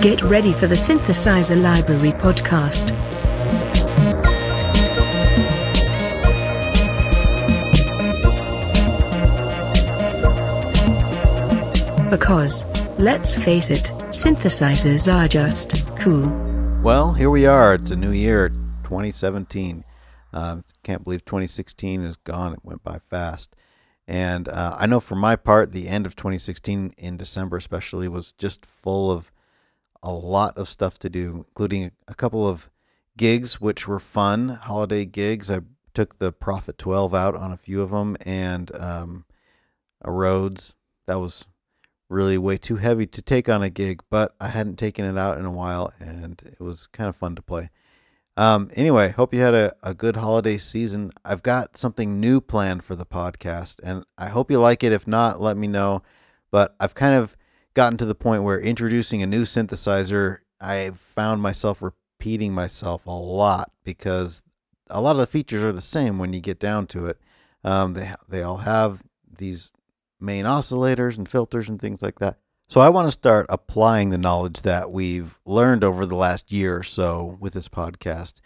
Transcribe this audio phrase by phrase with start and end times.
[0.00, 2.88] Get ready for the Synthesizer Library podcast.
[12.08, 12.64] Because,
[12.98, 16.30] let's face it, synthesizers are just cool.
[16.82, 17.74] Well, here we are.
[17.74, 19.84] It's a new year, 2017.
[20.32, 22.54] Uh, can't believe 2016 is gone.
[22.54, 23.54] It went by fast.
[24.08, 28.32] And uh, I know for my part, the end of 2016 in December, especially, was
[28.32, 29.30] just full of
[30.02, 32.70] a lot of stuff to do, including a couple of
[33.16, 35.50] gigs, which were fun holiday gigs.
[35.50, 35.60] I
[35.94, 39.24] took the Prophet 12 out on a few of them and um,
[40.02, 40.74] a Rhodes.
[41.06, 41.44] That was
[42.08, 45.38] really way too heavy to take on a gig, but I hadn't taken it out
[45.38, 47.70] in a while and it was kind of fun to play.
[48.36, 51.12] Um, anyway, hope you had a, a good holiday season.
[51.24, 54.92] I've got something new planned for the podcast and I hope you like it.
[54.92, 56.02] If not, let me know.
[56.50, 57.36] But I've kind of
[57.74, 63.10] gotten to the point where introducing a new synthesizer, I found myself repeating myself a
[63.10, 64.42] lot because
[64.88, 67.18] a lot of the features are the same when you get down to it.
[67.64, 69.70] Um, they they all have these
[70.18, 72.38] main oscillators and filters and things like that.
[72.68, 76.76] So I want to start applying the knowledge that we've learned over the last year
[76.76, 78.40] or so with this podcast.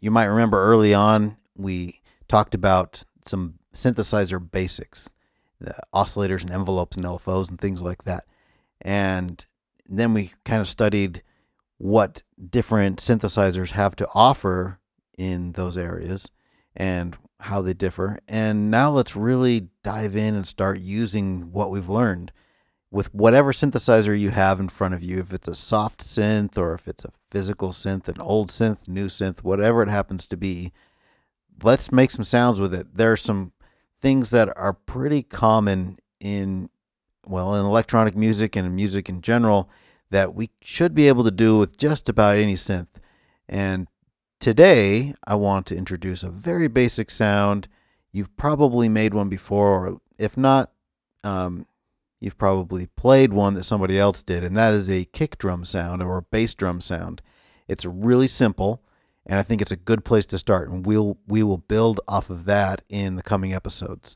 [0.00, 5.08] You might remember early on we talked about some synthesizer basics,
[5.60, 8.24] the oscillators and envelopes and LFOs and things like that.
[8.84, 9.44] And
[9.88, 11.22] then we kind of studied
[11.78, 14.78] what different synthesizers have to offer
[15.16, 16.30] in those areas
[16.76, 18.18] and how they differ.
[18.28, 22.32] And now let's really dive in and start using what we've learned
[22.90, 25.18] with whatever synthesizer you have in front of you.
[25.18, 29.08] If it's a soft synth or if it's a physical synth, an old synth, new
[29.08, 30.72] synth, whatever it happens to be,
[31.62, 32.96] let's make some sounds with it.
[32.96, 33.52] There are some
[34.00, 36.70] things that are pretty common in
[37.26, 39.68] well, in electronic music and music in general
[40.10, 42.88] that we should be able to do with just about any synth.
[43.48, 43.88] And
[44.44, 47.66] Today, I want to introduce a very basic sound.
[48.12, 50.70] You've probably made one before, or if not,
[51.22, 51.64] um,
[52.20, 56.02] you've probably played one that somebody else did, and that is a kick drum sound
[56.02, 57.22] or a bass drum sound.
[57.68, 58.82] It's really simple,
[59.24, 62.28] and I think it's a good place to start, and we'll we will build off
[62.28, 64.14] of that in the coming episodes.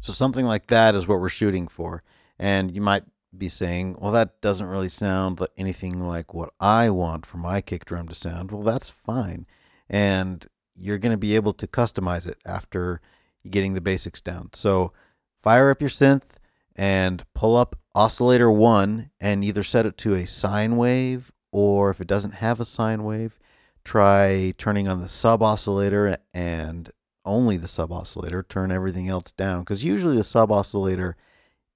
[0.00, 2.02] So something like that is what we're shooting for,
[2.38, 3.04] and you might
[3.36, 7.60] be saying, well, that doesn't really sound like anything like what I want for my
[7.60, 8.50] kick drum to sound.
[8.50, 9.46] Well, that's fine.
[9.88, 13.00] And you're going to be able to customize it after
[13.48, 14.50] getting the basics down.
[14.52, 14.92] So
[15.36, 16.36] fire up your synth
[16.74, 22.00] and pull up oscillator one and either set it to a sine wave or if
[22.00, 23.38] it doesn't have a sine wave,
[23.84, 26.90] try turning on the sub oscillator and
[27.30, 29.60] only the sub oscillator, turn everything else down.
[29.60, 31.16] Because usually the sub oscillator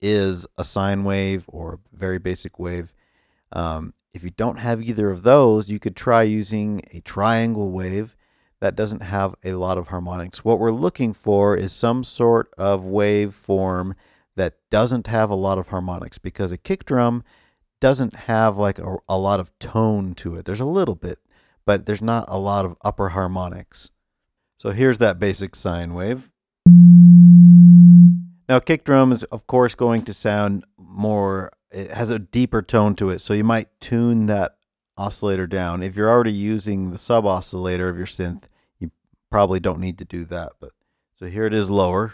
[0.00, 2.92] is a sine wave or a very basic wave.
[3.52, 8.16] Um, if you don't have either of those, you could try using a triangle wave
[8.60, 10.44] that doesn't have a lot of harmonics.
[10.44, 13.94] What we're looking for is some sort of waveform
[14.36, 17.22] that doesn't have a lot of harmonics because a kick drum
[17.80, 20.44] doesn't have like a, a lot of tone to it.
[20.44, 21.18] There's a little bit,
[21.64, 23.90] but there's not a lot of upper harmonics.
[24.58, 26.30] So here's that basic sine wave.
[28.48, 32.96] Now, kick drum is, of course, going to sound more, it has a deeper tone
[32.96, 33.20] to it.
[33.20, 34.56] So you might tune that
[34.96, 35.84] oscillator down.
[35.84, 38.46] If you're already using the sub oscillator of your synth,
[38.80, 38.90] you
[39.30, 40.54] probably don't need to do that.
[40.60, 40.72] But
[41.14, 42.12] so here it is lower.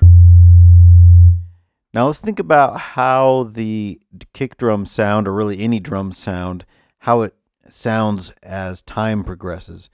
[1.94, 3.98] Now let's think about how the
[4.34, 6.66] kick drum sound, or really any drum sound,
[6.98, 7.34] how it
[7.70, 9.88] sounds as time progresses.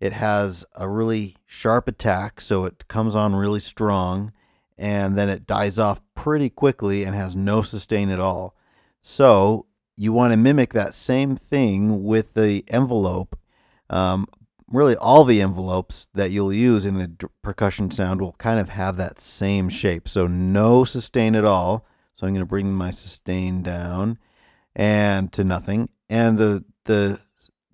[0.00, 4.32] It has a really sharp attack, so it comes on really strong
[4.76, 8.56] and then it dies off pretty quickly and has no sustain at all.
[9.00, 9.66] So
[9.96, 13.38] you want to mimic that same thing with the envelope.
[13.88, 14.26] Um,
[14.68, 18.70] really, all the envelopes that you'll use in a d- percussion sound will kind of
[18.70, 20.08] have that same shape.
[20.08, 21.86] So no sustain at all.
[22.14, 24.18] So I'm going to bring my sustain down
[24.74, 25.88] and to nothing.
[26.08, 27.20] And the the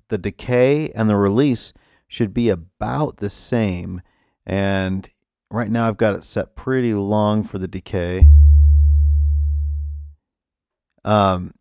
[0.08, 1.72] the decay and the release
[2.10, 4.02] should be about the same.
[4.44, 5.08] And
[5.52, 8.28] Right now I've got it set pretty long for the decay.
[11.04, 11.54] Um,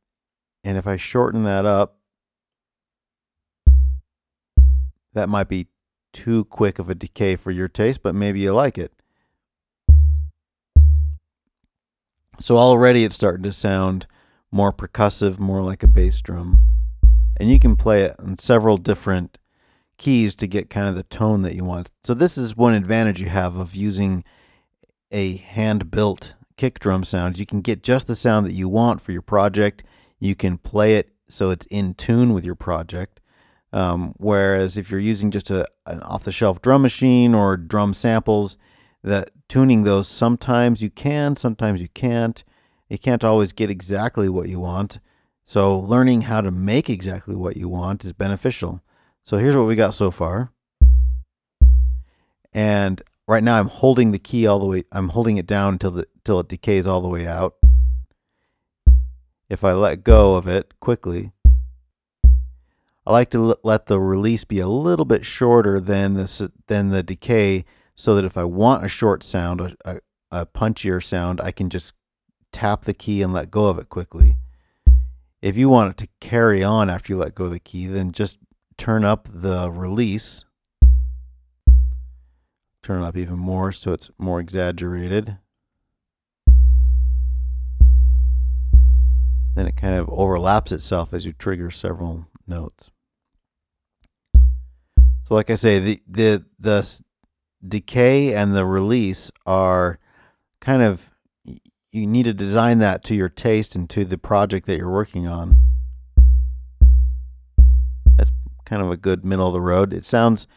[0.63, 1.97] and if I shorten that up,
[5.13, 5.67] that might be
[6.13, 8.93] too quick of a decay for your taste, but maybe you like it.
[12.39, 14.05] So already it's starting to sound
[14.51, 16.61] more percussive, more like a bass drum.
[17.37, 19.39] And you can play it on several different
[19.99, 21.91] keys to get kind of the tone that you want.
[22.03, 24.23] So this is one advantage you have of using
[25.11, 27.37] a hand-built kick drum sound.
[27.37, 29.83] You can get just the sound that you want for your project.
[30.19, 33.19] You can play it so it's in tune with your project.
[33.71, 37.93] Um, whereas if you're using just a, an off the shelf drum machine or drum
[37.93, 38.57] samples,
[39.03, 42.43] that tuning those sometimes you can, sometimes you can't.
[42.89, 44.99] You can't always get exactly what you want.
[45.45, 48.81] So learning how to make exactly what you want is beneficial.
[49.29, 50.51] So here's what we got so far.
[52.51, 55.91] And right now I'm holding the key all the way I'm holding it down until
[55.91, 57.53] the till it decays all the way out.
[59.47, 61.31] If I let go of it quickly,
[63.05, 67.03] I like to let the release be a little bit shorter than the than the
[67.03, 69.99] decay so that if I want a short sound, a,
[70.31, 71.93] a punchier sound, I can just
[72.51, 74.37] tap the key and let go of it quickly.
[75.39, 78.11] If you want it to carry on after you let go of the key, then
[78.11, 78.39] just
[78.79, 80.45] turn up the release.
[82.81, 85.37] Turn it up even more so it's more exaggerated.
[89.55, 92.89] Then it kind of overlaps itself as you trigger several notes.
[95.23, 97.01] So like I say, the the the
[97.67, 99.99] decay and the release are
[100.61, 101.11] kind of
[101.91, 105.27] you need to design that to your taste and to the project that you're working
[105.27, 105.57] on.
[108.69, 109.93] Kind of a good middle of the road.
[109.93, 110.47] It sounds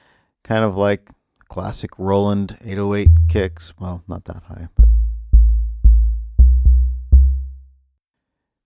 [0.45, 1.09] kind of like
[1.49, 3.73] classic Roland 808 kicks.
[3.79, 4.89] Well, not that high, but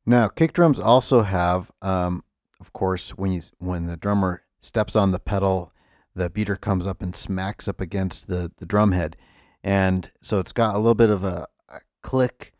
[0.05, 2.25] now kick drums also have, um,
[2.61, 5.73] of course, when you when the drummer steps on the pedal
[6.17, 9.17] the beater comes up and smacks up against the, the drum head.
[9.63, 12.53] And so it's got a little bit of a, a click,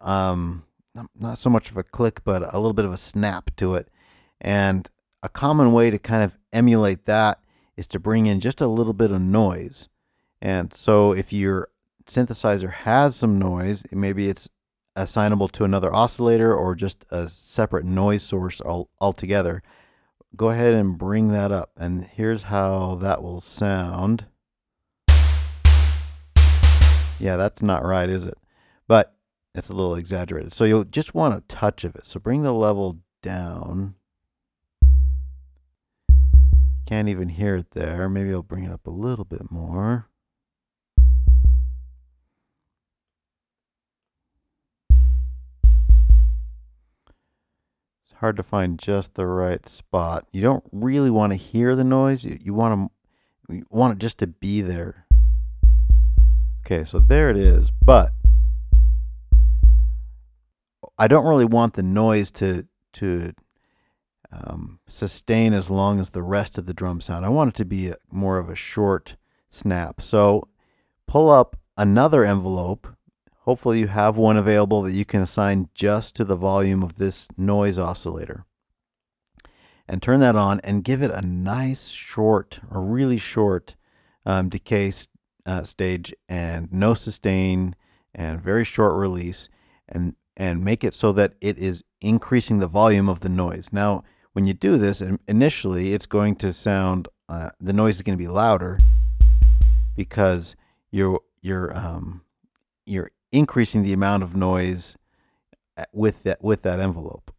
[0.00, 0.64] um,
[1.18, 3.88] not so much of a click, but a little bit of a snap to it.
[4.40, 4.88] And
[5.22, 7.40] a common way to kind of emulate that
[7.76, 9.88] is to bring in just a little bit of noise.
[10.40, 11.68] And so if your
[12.06, 14.48] synthesizer has some noise, maybe it's
[14.96, 18.60] assignable to another oscillator or just a separate noise source
[19.00, 19.62] altogether
[20.36, 21.70] go ahead and bring that up.
[21.76, 24.26] And here's how that will sound.
[27.18, 28.38] Yeah, that's not right, is it?
[28.88, 29.14] But
[29.54, 30.52] it's a little exaggerated.
[30.52, 32.06] So you'll just want a touch of it.
[32.06, 33.94] So bring the level down.
[36.90, 38.08] Can't even hear it there.
[38.08, 40.08] Maybe I'll bring it up a little bit more.
[48.02, 50.26] It's hard to find just the right spot.
[50.32, 52.24] You don't really want to hear the noise.
[52.24, 52.90] You, you want
[53.48, 55.06] to you want it just to be there.
[56.66, 57.70] Okay, so there it is.
[57.70, 58.10] But
[60.98, 63.32] I don't really want the noise to to
[64.32, 67.24] um, sustain as long as the rest of the drum sound.
[67.24, 69.16] I want it to be a, more of a short
[69.48, 70.00] snap.
[70.00, 70.48] So
[71.06, 72.88] pull up another envelope
[73.50, 77.26] Hopefully you have one available that you can assign just to the volume of this
[77.36, 78.44] noise oscillator.
[79.88, 83.74] And turn that on and give it a nice short, a really short
[84.26, 84.92] um, decay
[85.46, 87.74] uh, stage and no sustain
[88.14, 89.48] and very short release
[89.88, 93.70] and and make it so that it is increasing the volume of the noise.
[93.72, 98.16] Now, when you do this, initially it's going to sound uh, the noise is going
[98.16, 98.78] to be louder
[99.96, 100.56] because
[100.90, 102.22] you're you're um,
[102.86, 104.96] you're increasing the amount of noise
[105.76, 107.32] uh, with that with that envelope.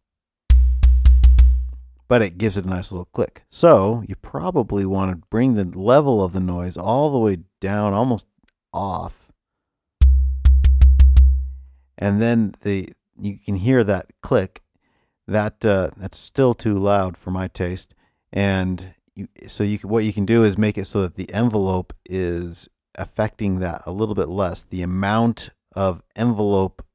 [2.08, 3.44] But it gives it a nice little click.
[3.48, 7.94] So you probably want to bring the level of the noise all the way down,
[7.94, 8.28] almost
[8.74, 9.32] off.
[11.98, 14.62] And then the you can hear that click.
[15.32, 17.96] That uh, that's still too loud for my taste.
[18.34, 21.94] And you, so you what you can do is make it so that the envelope
[22.06, 24.66] is affecting that a little bit less.
[24.66, 26.86] The amount of envelope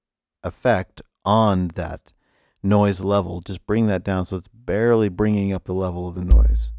[0.43, 2.13] effect on that
[2.63, 3.41] noise level.
[3.41, 6.73] Just bring that down so it's barely bringing up the level of the noise.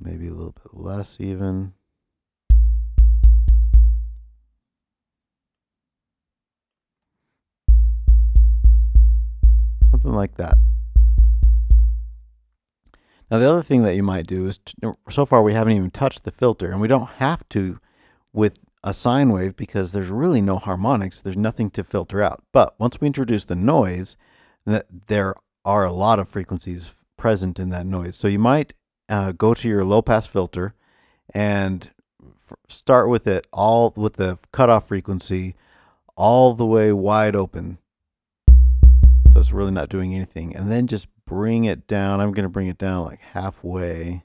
[0.00, 1.74] Maybe a little bit less, even.
[10.12, 10.58] Something like that.
[13.30, 14.60] Now, the other thing that you might do is,
[15.08, 17.80] so far we haven't even touched the filter, and we don't have to
[18.30, 21.22] with a sine wave because there's really no harmonics.
[21.22, 22.42] There's nothing to filter out.
[22.52, 24.18] But once we introduce the noise,
[24.66, 28.14] that there are a lot of frequencies present in that noise.
[28.14, 28.74] So you might
[29.08, 30.74] uh, go to your low pass filter
[31.32, 31.90] and
[32.34, 35.54] f- start with it all with the cutoff frequency
[36.16, 37.78] all the way wide open.
[39.62, 40.56] Really not doing anything.
[40.56, 42.20] And then just bring it down.
[42.20, 44.24] I'm going to bring it down like halfway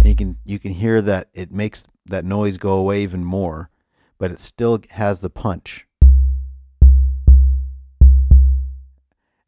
[0.00, 3.70] and you can you can hear that it makes that noise go away even more,
[4.18, 5.86] but it still has the punch.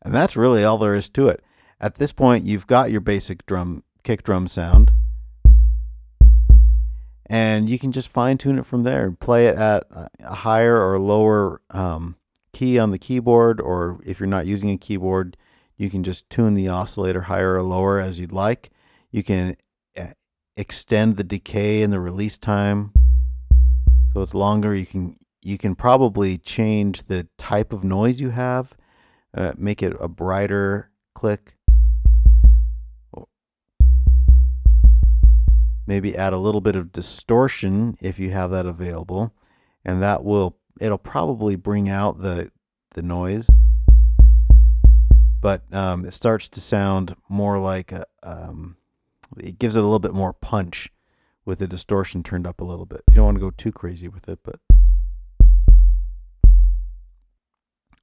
[0.04, 1.42] And that's really all there is to it.
[1.81, 4.92] At this point, you've got your basic drum kick drum sound.
[7.26, 9.85] And you can just fine tune it from there and play it at
[10.21, 12.16] a higher or lower um,
[12.52, 15.37] key on the keyboard, or if you're not using a keyboard,
[15.76, 18.71] you can just tune the oscillator higher or lower as you'd like.
[19.11, 19.56] You can
[19.99, 20.09] uh,
[20.56, 22.92] extend the decay and the release time
[24.12, 24.75] so it's longer.
[24.75, 28.75] You can you can probably change the type of noise you have,
[29.35, 31.56] uh, make it a brighter click.
[35.85, 39.35] Maybe add a little bit of distortion if you have that available,
[39.85, 42.50] and that will it'll probably bring out the
[42.95, 43.49] the noise
[45.43, 48.76] but um, it starts to sound more like a, um,
[49.37, 50.88] it gives it a little bit more punch
[51.45, 53.02] with the distortion turned up a little bit.
[53.11, 54.61] You don't want to go too crazy with it, but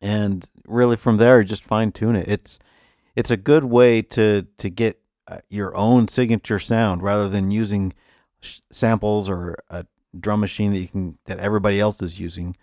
[0.02, 2.28] and really from there just fine tune it.
[2.28, 2.60] It's
[3.16, 7.94] it's a good way to to get uh, your own signature sound rather than using
[8.42, 9.86] samples or a
[10.18, 12.56] drum machine that you can that everybody else is using.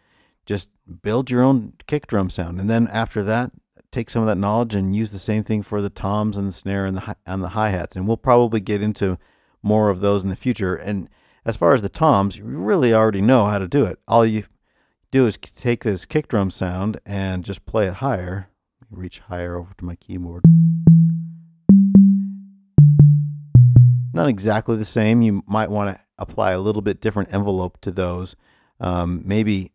[0.45, 0.71] Just
[1.03, 3.51] build your own kick drum sound, and then after that,
[3.91, 6.53] take some of that knowledge and use the same thing for the toms and the
[6.53, 7.97] snare and the and the hi hats.
[7.97, 9.19] And we'll probably get into
[9.63, 10.75] more of those in the future.
[10.75, 11.09] And
[11.45, 13.99] as far as the toms, you really already know how to do it.
[14.07, 14.45] All you
[15.11, 18.49] do is take this kick drum sound and just play it higher.
[18.91, 20.45] Reach higher over to my keyboard.
[24.13, 25.23] Not exactly the same.
[25.23, 28.37] You might want to apply a little bit different envelope to those.
[28.81, 29.73] Um, maybe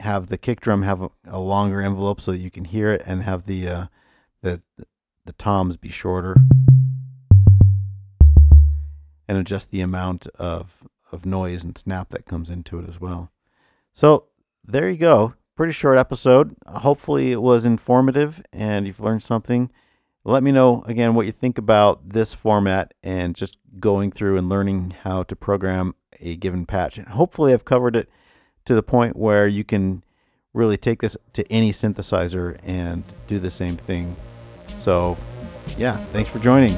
[0.00, 3.02] have the kick drum have a, a, longer envelope so that you can hear it,
[3.04, 3.86] and have the uh,
[4.42, 4.62] the
[5.26, 6.36] the toms be shorter,
[9.28, 13.30] and adjust the amount of of noise and snap that comes into it as well.
[13.92, 14.26] So
[14.64, 15.34] there you go.
[15.56, 16.54] Pretty short episode.
[16.66, 19.70] Hopefully it was informative and you've learned something.
[20.24, 24.48] Let me know again what you think about this format and just going through and
[24.48, 26.98] learning how to program a given patch.
[26.98, 28.08] And hopefully I've covered it
[28.66, 30.04] to the point where you can
[30.52, 34.14] really take this to any synthesizer and do the same thing.
[34.74, 35.16] So,
[35.78, 36.76] yeah, thanks for joining.